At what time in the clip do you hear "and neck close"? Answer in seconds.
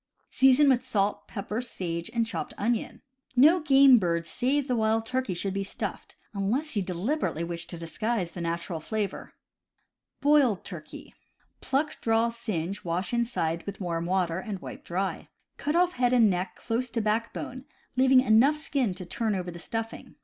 16.13-16.89